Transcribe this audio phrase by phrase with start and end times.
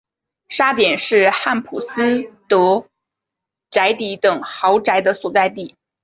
[0.49, 2.87] 沙点是汉普斯德
[3.69, 5.75] 宅邸等豪宅的所在地。